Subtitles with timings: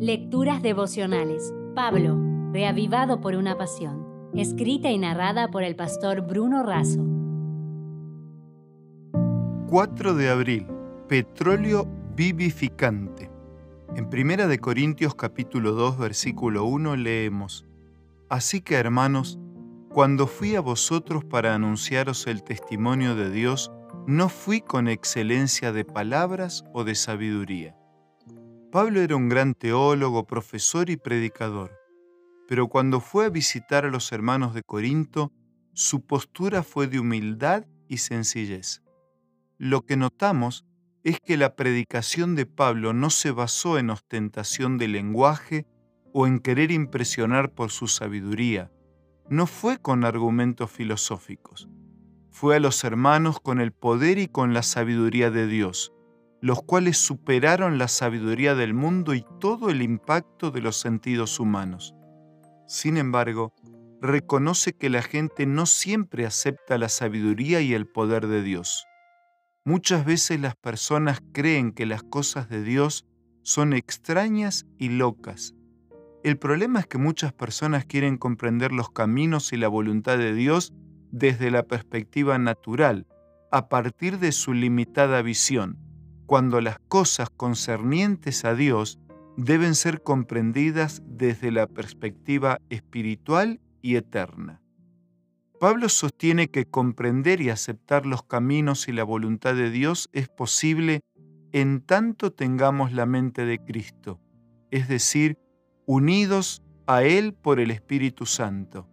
[0.00, 1.52] Lecturas devocionales.
[1.74, 2.16] Pablo,
[2.52, 4.06] reavivado por una pasión.
[4.32, 7.04] Escrita y narrada por el pastor Bruno Razo.
[9.68, 10.68] 4 de abril.
[11.08, 13.28] Petróleo vivificante.
[13.96, 17.66] En Primera de Corintios capítulo 2 versículo 1 leemos:
[18.28, 19.40] Así que hermanos,
[19.88, 23.72] cuando fui a vosotros para anunciaros el testimonio de Dios,
[24.06, 27.77] no fui con excelencia de palabras o de sabiduría.
[28.70, 31.72] Pablo era un gran teólogo, profesor y predicador,
[32.46, 35.32] pero cuando fue a visitar a los hermanos de Corinto,
[35.72, 38.82] su postura fue de humildad y sencillez.
[39.56, 40.66] Lo que notamos
[41.02, 45.66] es que la predicación de Pablo no se basó en ostentación de lenguaje
[46.12, 48.70] o en querer impresionar por su sabiduría,
[49.30, 51.68] no fue con argumentos filosóficos
[52.38, 55.92] fue a los hermanos con el poder y con la sabiduría de Dios,
[56.40, 61.94] los cuales superaron la sabiduría del mundo y todo el impacto de los sentidos humanos.
[62.66, 63.52] Sin embargo,
[64.00, 68.86] reconoce que la gente no siempre acepta la sabiduría y el poder de Dios.
[69.64, 73.06] Muchas veces las personas creen que las cosas de Dios
[73.42, 75.54] son extrañas y locas.
[76.22, 80.72] El problema es que muchas personas quieren comprender los caminos y la voluntad de Dios
[81.10, 83.06] desde la perspectiva natural,
[83.50, 85.78] a partir de su limitada visión,
[86.28, 89.00] cuando las cosas concernientes a Dios
[89.36, 94.62] deben ser comprendidas desde la perspectiva espiritual y eterna.
[95.58, 101.00] Pablo sostiene que comprender y aceptar los caminos y la voluntad de Dios es posible
[101.50, 104.20] en tanto tengamos la mente de Cristo,
[104.70, 105.36] es decir,
[105.86, 108.86] unidos a Él por el Espíritu Santo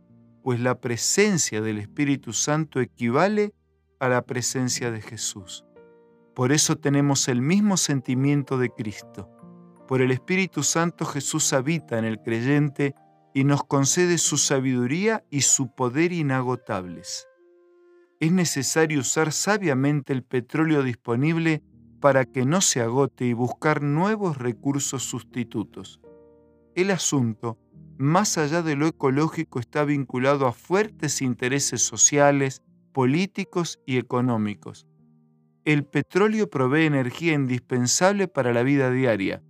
[0.45, 3.55] pues la presencia del Espíritu Santo equivale
[3.99, 5.65] a la presencia de Jesús.
[6.35, 9.29] Por eso tenemos el mismo sentimiento de Cristo.
[9.87, 12.93] Por el Espíritu Santo Jesús habita en el creyente
[13.33, 17.27] y nos concede su sabiduría y su poder inagotables.
[18.19, 21.61] Es necesario usar sabiamente el petróleo disponible
[21.99, 26.01] para que no se agote y buscar nuevos recursos sustitutos.
[26.75, 27.57] El asunto
[27.97, 34.85] más allá de lo ecológico, está vinculado a fuertes intereses sociales, políticos y económicos.
[35.65, 39.43] El petróleo provee energía indispensable para la vida diaria,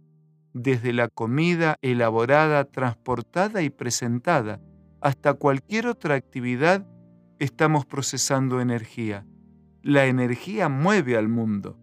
[0.53, 4.61] desde la comida elaborada, transportada y presentada,
[5.01, 6.87] hasta cualquier otra actividad,
[7.37, 9.27] estamos procesando energía.
[9.83, 11.77] La energía mueve al mundo.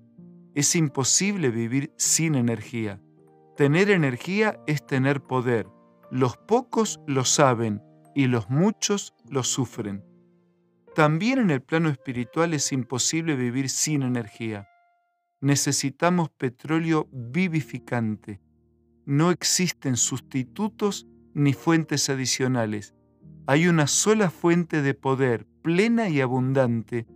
[0.55, 3.01] Es imposible vivir sin energía.
[3.57, 5.67] Tener energía es tener poder
[6.13, 7.83] los pocos lo saben
[8.15, 10.05] y los muchos lo sufren.
[10.95, 14.69] También en el plano espiritual es imposible vivir sin energía.
[15.41, 18.41] Necesitamos petróleo vivificante.
[19.07, 22.95] No existen sustitutos ni fuentes adicionales.
[23.47, 27.07] Hay una sola fuente de poder plena y abundante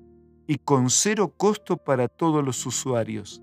[0.46, 3.42] y con cero costo para todos los usuarios.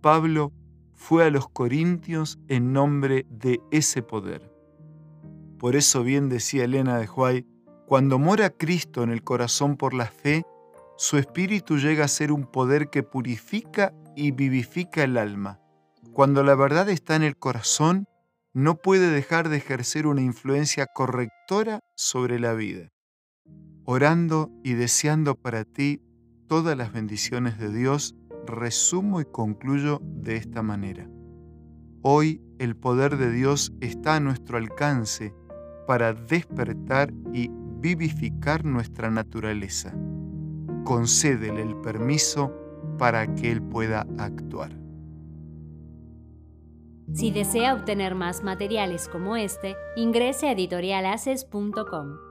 [0.00, 0.52] Pablo
[0.94, 4.52] fue a los Corintios en nombre de ese poder.
[5.58, 7.46] Por eso bien decía Elena de Huay,
[7.86, 10.44] cuando mora Cristo en el corazón por la fe,
[10.96, 15.60] su espíritu llega a ser un poder que purifica y vivifica el alma.
[16.12, 18.06] Cuando la verdad está en el corazón,
[18.52, 22.88] no puede dejar de ejercer una influencia correctora sobre la vida.
[23.84, 26.00] Orando y deseando para ti
[26.48, 28.16] todas las bendiciones de Dios,
[28.46, 31.08] resumo y concluyo de esta manera.
[32.02, 35.34] Hoy el poder de Dios está a nuestro alcance
[35.86, 37.50] para despertar y
[37.86, 39.94] vivificar nuestra naturaleza.
[40.84, 42.52] Concédele el permiso
[42.98, 44.72] para que Él pueda actuar.
[47.14, 52.25] Si desea obtener más materiales como este, ingrese a editorialaces.com.